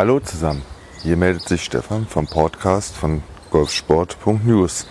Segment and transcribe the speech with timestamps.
[0.00, 0.62] Hallo zusammen,
[1.02, 4.86] hier meldet sich Stefan vom Podcast von golfsport.news.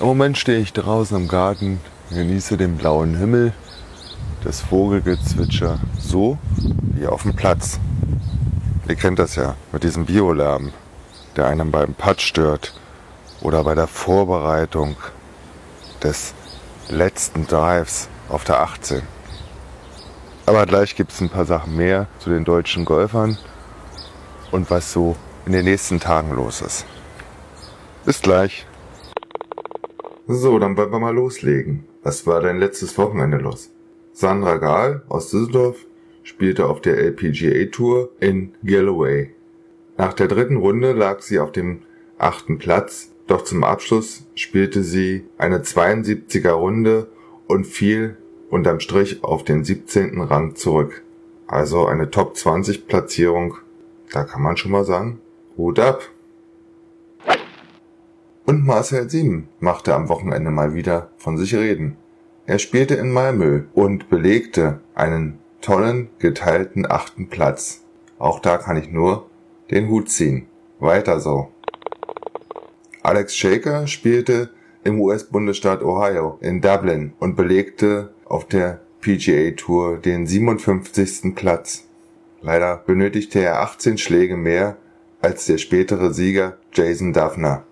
[0.00, 1.80] Im Moment stehe ich draußen im Garten,
[2.10, 3.52] genieße den blauen Himmel,
[4.42, 6.36] das Vogelgezwitscher, so
[6.96, 7.78] wie auf dem Platz.
[8.88, 10.72] Ihr kennt das ja mit diesem Biolärm,
[11.36, 12.74] der einem beim Putt stört
[13.40, 14.96] oder bei der Vorbereitung
[16.02, 16.34] des
[16.88, 19.02] letzten Drives auf der 18.
[20.44, 23.38] Aber gleich gibt es ein paar Sachen mehr zu den deutschen Golfern
[24.50, 25.16] und was so
[25.46, 26.84] in den nächsten Tagen los ist.
[28.04, 28.66] Bis gleich.
[30.26, 31.84] So, dann wollen wir mal loslegen.
[32.02, 33.70] Was war dein letztes Wochenende los?
[34.12, 35.86] Sandra Gahl aus Düsseldorf
[36.22, 39.30] spielte auf der LPGA Tour in Galloway.
[39.96, 41.82] Nach der dritten Runde lag sie auf dem
[42.18, 47.08] achten Platz, doch zum Abschluss spielte sie eine 72er Runde
[47.46, 48.16] und fiel
[48.50, 50.20] unterm Strich auf den 17.
[50.20, 51.02] Rang zurück.
[51.46, 53.56] Also eine Top 20 Platzierung
[54.12, 55.20] da kann man schon mal sagen,
[55.56, 56.02] Hut ab.
[58.46, 61.96] Und Marcel Sieben machte am Wochenende mal wieder von sich reden.
[62.46, 67.84] Er spielte in Malmö und belegte einen tollen geteilten achten Platz.
[68.18, 69.28] Auch da kann ich nur
[69.70, 70.46] den Hut ziehen.
[70.78, 71.48] Weiter so.
[73.02, 74.50] Alex Shaker spielte
[74.84, 81.34] im US-Bundesstaat Ohio in Dublin und belegte auf der PGA Tour den 57.
[81.34, 81.87] Platz.
[82.40, 84.76] Leider benötigte er 18 Schläge mehr
[85.20, 87.64] als der spätere Sieger Jason Duffner,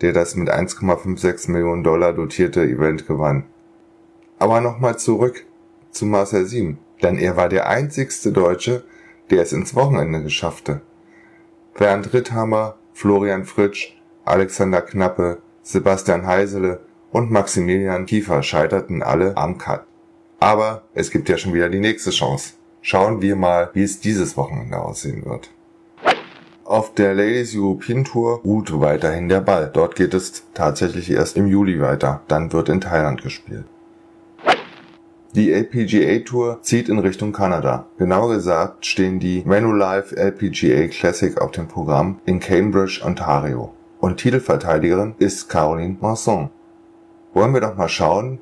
[0.00, 3.44] der das mit 1,56 Millionen Dollar dotierte Event gewann.
[4.38, 5.44] Aber nochmal zurück
[5.90, 8.84] zu Marcel Siem, denn er war der einzigste Deutsche,
[9.30, 10.82] der es ins Wochenende geschaffte.
[11.76, 19.84] Bernd Ritthammer, Florian Fritsch, Alexander Knappe, Sebastian Heisele und Maximilian Kiefer scheiterten alle am Cut.
[20.38, 22.54] Aber es gibt ja schon wieder die nächste Chance.
[22.84, 25.50] Schauen wir mal, wie es dieses Wochenende aussehen wird.
[26.64, 29.70] Auf der Ladies European Tour ruht weiterhin der Ball.
[29.72, 32.22] Dort geht es tatsächlich erst im Juli weiter.
[32.26, 33.66] Dann wird in Thailand gespielt.
[35.36, 37.86] Die LPGA Tour zieht in Richtung Kanada.
[37.98, 43.72] Genauer gesagt stehen die Manulife LPGA Classic auf dem Programm in Cambridge, Ontario.
[44.00, 46.50] Und Titelverteidigerin ist Caroline Masson.
[47.32, 48.40] Wollen wir doch mal schauen,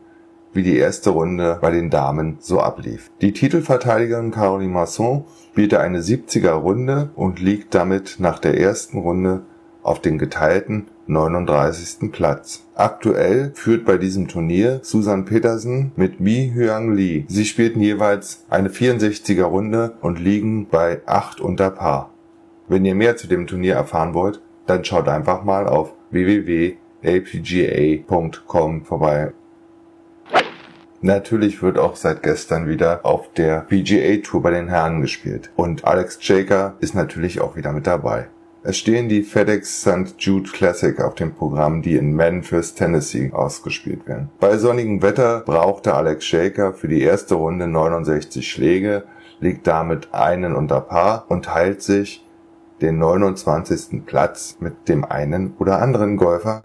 [0.52, 3.10] wie die erste Runde bei den Damen so ablief.
[3.20, 9.42] Die Titelverteidigerin Caroline Masson spielte eine 70er Runde und liegt damit nach der ersten Runde
[9.82, 12.12] auf den geteilten 39.
[12.12, 12.66] Platz.
[12.74, 17.24] Aktuell führt bei diesem Turnier Susan Petersen mit Mi Hyang Lee.
[17.28, 22.10] Sie spielten jeweils eine 64er Runde und liegen bei 8 unter Paar.
[22.68, 26.76] Wenn ihr mehr zu dem Turnier erfahren wollt, dann schaut einfach mal auf www.lpga.com
[28.84, 29.32] vorbei
[31.02, 35.50] Natürlich wird auch seit gestern wieder auf der PGA Tour bei den Herren gespielt.
[35.56, 38.28] Und Alex Jaker ist natürlich auch wieder mit dabei.
[38.62, 40.14] Es stehen die FedEx St.
[40.18, 44.28] Jude Classic auf dem Programm, die in Memphis, Tennessee ausgespielt werden.
[44.38, 49.04] Bei sonnigem Wetter brauchte Alex Shaker für die erste Runde 69 Schläge,
[49.40, 52.22] liegt damit einen unter Paar und teilt sich
[52.82, 54.04] den 29.
[54.04, 56.62] Platz mit dem einen oder anderen Golfer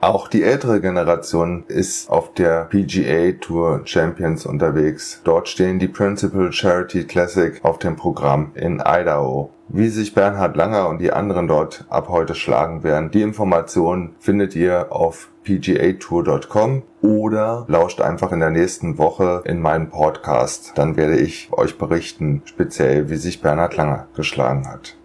[0.00, 5.20] auch die ältere Generation ist auf der PGA Tour Champions unterwegs.
[5.24, 9.50] Dort stehen die Principal Charity Classic auf dem Programm in Idaho.
[9.68, 14.54] Wie sich Bernhard Langer und die anderen dort ab heute schlagen werden, die Informationen findet
[14.54, 20.72] ihr auf pgatour.com oder lauscht einfach in der nächsten Woche in meinem Podcast.
[20.76, 24.96] Dann werde ich euch berichten, speziell wie sich Bernhard Langer geschlagen hat.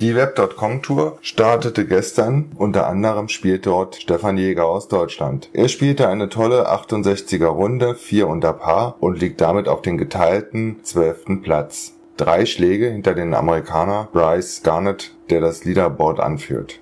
[0.00, 2.52] Die Web.com Tour startete gestern.
[2.56, 5.50] Unter anderem spielt dort Stefan Jäger aus Deutschland.
[5.52, 10.82] Er spielte eine tolle 68er Runde, 4 unter Paar und liegt damit auf den geteilten
[10.82, 11.42] 12.
[11.42, 11.98] Platz.
[12.16, 16.80] Drei Schläge hinter den Amerikaner Bryce Garnett, der das Leaderboard anführt.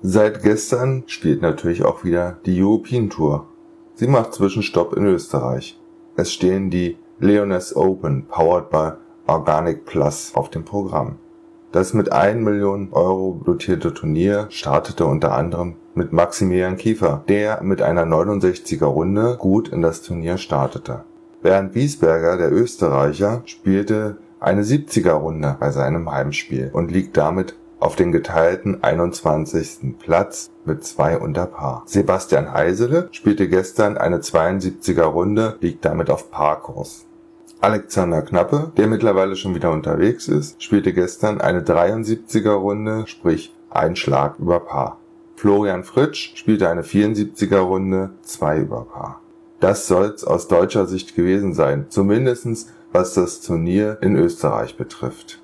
[0.00, 3.46] Seit gestern spielt natürlich auch wieder die European Tour.
[3.96, 5.78] Sie macht Zwischenstopp in Österreich.
[6.16, 8.92] Es stehen die Leoness Open, powered by
[9.26, 11.18] Organic Plus, auf dem Programm.
[11.72, 17.80] Das mit 1 Million Euro dotierte Turnier startete unter anderem mit Maximilian Kiefer, der mit
[17.80, 21.04] einer 69er Runde gut in das Turnier startete.
[21.40, 27.96] Bernd Wiesberger, der Österreicher, spielte eine 70er Runde bei seinem Heimspiel und liegt damit auf
[27.96, 29.98] den geteilten 21.
[29.98, 31.84] Platz mit zwei unter Paar.
[31.86, 37.06] Sebastian Heisele spielte gestern eine 72er Runde, liegt damit auf Parkurs.
[37.62, 43.94] Alexander Knappe, der mittlerweile schon wieder unterwegs ist, spielte gestern eine 73er Runde, sprich ein
[43.94, 44.98] Schlag über Paar.
[45.36, 49.20] Florian Fritsch spielte eine 74er Runde, zwei über Paar.
[49.60, 51.86] Das soll's aus deutscher Sicht gewesen sein.
[51.88, 55.40] Zumindestens was das Turnier in Österreich betrifft.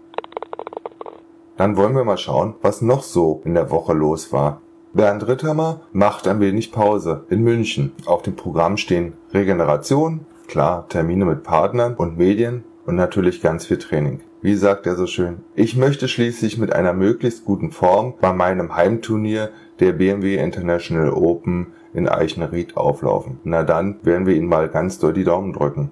[1.56, 4.60] Dann wollen wir mal schauen, was noch so in der Woche los war.
[4.92, 7.92] Bernd Ritthammer macht ein wenig Pause in München.
[8.06, 13.78] Auf dem Programm stehen Regeneration, klar, Termine mit Partnern und Medien und natürlich ganz viel
[13.78, 14.20] Training.
[14.40, 15.38] Wie sagt er so schön?
[15.54, 19.50] Ich möchte schließlich mit einer möglichst guten Form bei meinem Heimturnier
[19.80, 23.40] der BMW International Open in Eichenried auflaufen.
[23.44, 25.90] Na dann werden wir Ihnen mal ganz doll die Daumen drücken.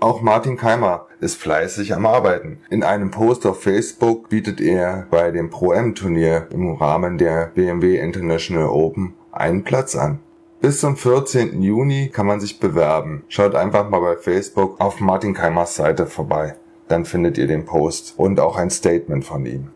[0.00, 2.58] Auch Martin Keimer ist fleißig am Arbeiten.
[2.70, 8.66] In einem Post auf Facebook bietet er bei dem Pro-M-Turnier im Rahmen der BMW International
[8.66, 10.18] Open einen Platz an.
[10.62, 11.60] Bis zum 14.
[11.60, 13.24] Juni kann man sich bewerben.
[13.26, 16.54] Schaut einfach mal bei Facebook auf Martin Keimers Seite vorbei.
[16.86, 19.70] Dann findet ihr den Post und auch ein Statement von ihm.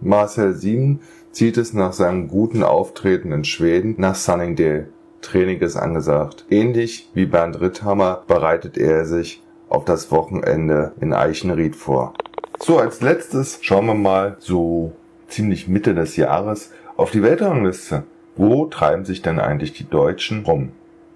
[0.00, 1.00] Marcel Sieben
[1.30, 4.88] zieht es nach seinem guten Auftreten in Schweden nach Sunningdale.
[5.20, 6.46] Training ist angesagt.
[6.48, 12.14] Ähnlich wie Bernd Ritthammer bereitet er sich auf das Wochenende in Eichenried vor.
[12.58, 14.92] So, als letztes schauen wir mal so
[15.28, 18.04] ziemlich Mitte des Jahres auf die Weltrangliste.
[18.36, 20.72] Wo treiben sich denn eigentlich die Deutschen rum?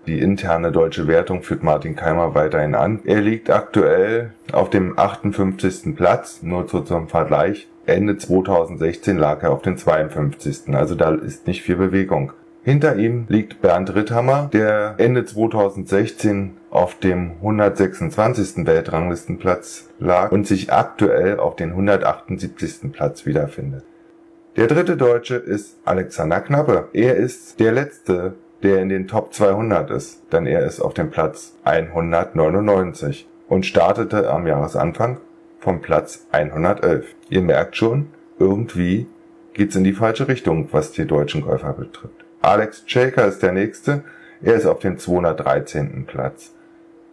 [0.06, 3.00] Die interne deutsche Wertung führt Martin Keimer weiterhin an.
[3.04, 5.96] Er liegt aktuell auf dem 58.
[5.96, 7.68] Platz, nur so zum Vergleich.
[7.86, 10.74] Ende 2016 lag er auf dem 52.
[10.74, 12.32] Also da ist nicht viel Bewegung.
[12.62, 18.66] Hinter ihm liegt Bernd Ritthammer, der Ende 2016 auf dem 126.
[18.66, 22.90] Weltranglistenplatz lag und sich aktuell auf den 178.
[22.92, 23.84] Platz wiederfindet.
[24.56, 26.88] Der dritte Deutsche ist Alexander Knappe.
[26.92, 31.10] Er ist der letzte, der in den Top 200 ist, denn er ist auf dem
[31.10, 35.18] Platz 199 und startete am Jahresanfang
[35.58, 37.16] vom Platz 111.
[37.30, 39.08] Ihr merkt schon, irgendwie
[39.54, 42.24] geht's in die falsche Richtung, was die deutschen Golfer betrifft.
[42.40, 44.04] Alex Shaker ist der nächste.
[44.40, 46.04] Er ist auf dem 213.
[46.06, 46.54] Platz.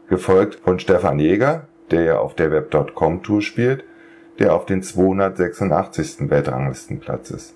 [0.09, 3.83] Gefolgt von Stefan Jäger, der ja auf der Web.com Tour spielt,
[4.39, 6.29] der auf den 286.
[6.29, 7.55] Weltranglistenplatz ist.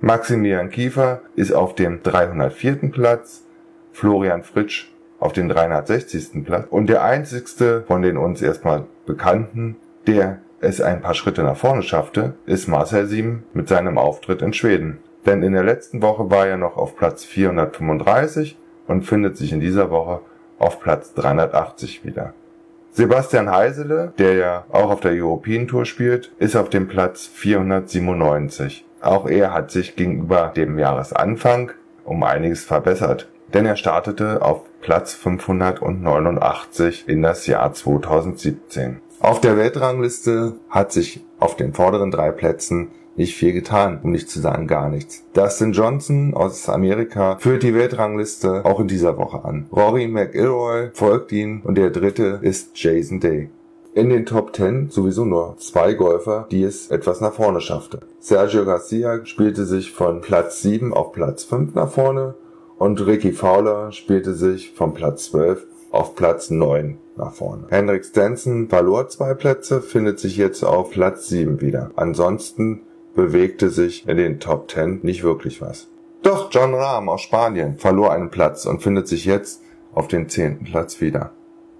[0.00, 2.90] Maximilian Kiefer ist auf dem 304.
[2.92, 3.44] Platz,
[3.92, 6.44] Florian Fritsch auf den 360.
[6.44, 11.56] Platz und der einzigste von den uns erstmal Bekannten, der es ein paar Schritte nach
[11.56, 14.98] vorne schaffte, ist Marcel Sieben mit seinem Auftritt in Schweden.
[15.26, 18.56] Denn in der letzten Woche war er noch auf Platz 435
[18.86, 20.20] und findet sich in dieser Woche
[20.58, 22.34] auf Platz 380 wieder.
[22.98, 28.84] Sebastian Heisele, der ja auch auf der European Tour spielt, ist auf dem Platz 497.
[29.00, 31.70] Auch er hat sich gegenüber dem Jahresanfang
[32.04, 39.00] um einiges verbessert, denn er startete auf Platz 589 in das Jahr 2017.
[39.20, 44.30] Auf der Weltrangliste hat sich auf den vorderen drei Plätzen nicht viel getan, um nicht
[44.30, 45.24] zu sagen gar nichts.
[45.34, 49.66] Dustin Johnson aus Amerika führt die Weltrangliste auch in dieser Woche an.
[49.72, 53.50] Rory McIlroy folgt ihm und der dritte ist Jason Day.
[53.94, 58.00] In den Top 10 sowieso nur zwei Golfer, die es etwas nach vorne schaffte.
[58.20, 62.36] Sergio Garcia spielte sich von Platz 7 auf Platz 5 nach vorne
[62.78, 67.64] und Ricky Fowler spielte sich von Platz 12 auf Platz 9 nach vorne.
[67.70, 71.90] Hendrik Stenson verlor zwei Plätze, findet sich jetzt auf Platz 7 wieder.
[71.96, 72.82] Ansonsten
[73.18, 75.88] bewegte sich in den Top 10 nicht wirklich was.
[76.22, 79.60] Doch John Rahm aus Spanien verlor einen Platz und findet sich jetzt
[79.92, 81.32] auf den zehnten Platz wieder.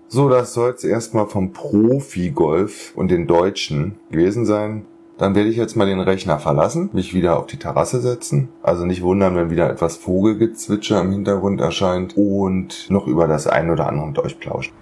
[0.08, 4.86] So, das soll es erstmal vom Profi-Golf und den Deutschen gewesen sein.
[5.16, 8.48] Dann werde ich jetzt mal den Rechner verlassen, mich wieder auf die Terrasse setzen.
[8.60, 13.70] Also nicht wundern, wenn wieder etwas Vogelgezwitscher im Hintergrund erscheint und noch über das ein
[13.70, 14.72] oder andere mit euch plauschen.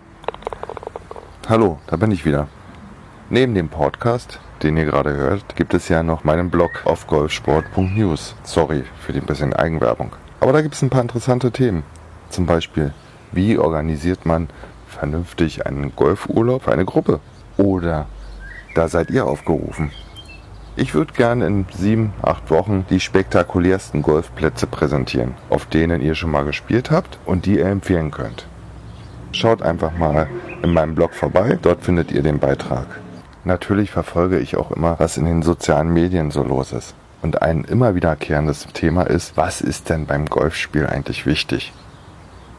[1.51, 2.49] Hallo, da bin ich wieder.
[3.29, 8.35] Neben dem Podcast den ihr gerade hört, gibt es ja noch meinen Blog auf golfsport.news.
[8.43, 10.13] Sorry für die bisschen Eigenwerbung.
[10.41, 11.83] Aber da gibt es ein paar interessante Themen.
[12.31, 12.93] Zum Beispiel,
[13.33, 14.49] wie organisiert man
[14.87, 17.21] vernünftig einen Golfurlaub für eine Gruppe?
[17.57, 18.07] Oder
[18.75, 19.91] da seid ihr aufgerufen.
[20.79, 26.31] Ich würde gerne in sieben, acht Wochen die spektakulärsten Golfplätze präsentieren, auf denen ihr schon
[26.31, 28.47] mal gespielt habt und die ihr empfehlen könnt.
[29.33, 30.29] Schaut einfach mal
[30.63, 32.87] in meinem Blog vorbei, dort findet ihr den Beitrag.
[33.47, 36.97] Natürlich verfolge ich auch immer, was in den sozialen Medien so los ist.
[37.23, 41.73] Und ein immer wiederkehrendes Thema ist, was ist denn beim Golfspiel eigentlich wichtig?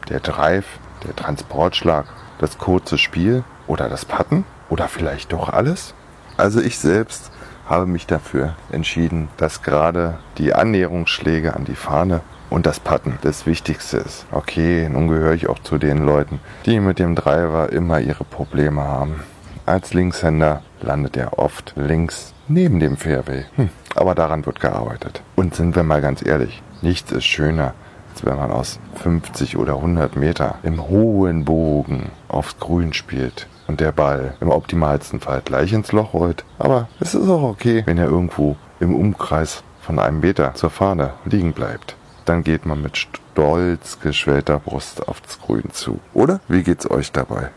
[0.08, 0.64] Der Drive,
[1.06, 2.06] der Transportschlag,
[2.38, 4.46] das kurze Spiel oder das Putten?
[4.70, 5.92] Oder vielleicht doch alles?
[6.38, 7.32] Also ich selbst
[7.66, 13.44] habe mich dafür entschieden, dass gerade die Annäherungsschläge an die Fahne und das Putten das
[13.44, 14.24] Wichtigste ist.
[14.32, 18.80] Okay, nun gehöre ich auch zu den Leuten, die mit dem Driver immer ihre Probleme
[18.80, 19.22] haben.
[19.68, 23.44] Als Linkshänder landet er oft links neben dem Fairway.
[23.56, 25.20] Hm, aber daran wird gearbeitet.
[25.36, 27.74] Und sind wir mal ganz ehrlich, nichts ist schöner,
[28.10, 33.80] als wenn man aus 50 oder 100 Meter im hohen Bogen aufs Grün spielt und
[33.80, 36.46] der Ball im optimalsten Fall gleich ins Loch rollt.
[36.58, 41.12] Aber es ist auch okay, wenn er irgendwo im Umkreis von einem Meter zur Fahne
[41.26, 41.94] liegen bleibt.
[42.24, 46.00] Dann geht man mit stolz geschwellter Brust aufs Grün zu.
[46.14, 46.40] Oder?
[46.48, 47.50] Wie geht's euch dabei?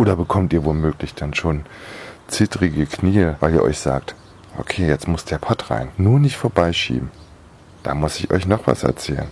[0.00, 1.66] Oder bekommt ihr womöglich dann schon
[2.26, 4.14] zittrige Knie, weil ihr euch sagt,
[4.56, 5.88] okay, jetzt muss der Pott rein.
[5.98, 7.10] Nur nicht vorbeischieben.
[7.82, 9.26] Da muss ich euch noch was erzählen.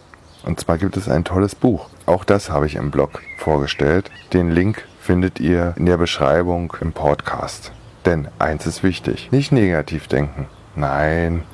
[0.45, 1.89] Und zwar gibt es ein tolles Buch.
[2.05, 4.11] Auch das habe ich im Blog vorgestellt.
[4.35, 7.73] Den Link findet ihr in der Beschreibung im Podcast.
[8.05, 10.49] Denn eins ist wichtig, nicht negativ denken.
[10.77, 11.45] Nein,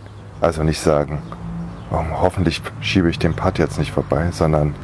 [0.41, 1.23] also nicht sagen,
[1.93, 4.75] oh, hoffentlich schiebe ich den Putt jetzt nicht vorbei, sondern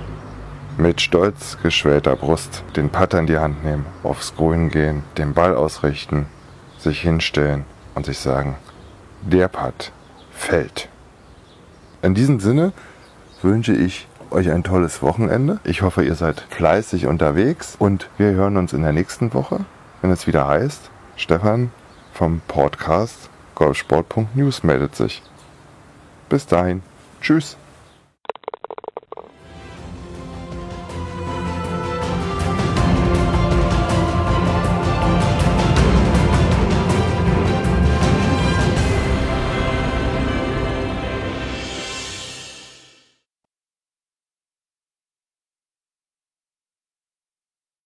[0.80, 5.54] mit stolz geschwellter Brust den Putter in die Hand nehmen, aufs Grün gehen, den Ball
[5.54, 6.26] ausrichten,
[6.78, 8.56] sich hinstellen und sich sagen,
[9.20, 9.92] der Putt
[10.32, 10.88] fällt.
[12.02, 12.72] In diesem Sinne
[13.42, 15.60] wünsche ich euch ein tolles Wochenende.
[15.64, 19.60] Ich hoffe, ihr seid fleißig unterwegs und wir hören uns in der nächsten Woche,
[20.00, 21.70] wenn es wieder heißt, Stefan
[22.14, 25.22] vom Podcast golfsport.news meldet sich.
[26.30, 26.82] Bis dahin.
[27.20, 27.58] Tschüss.